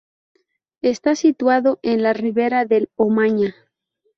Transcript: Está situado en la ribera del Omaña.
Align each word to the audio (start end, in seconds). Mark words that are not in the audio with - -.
Está 0.81 1.15
situado 1.15 1.77
en 1.83 2.01
la 2.01 2.11
ribera 2.13 2.65
del 2.65 2.89
Omaña. 2.95 3.53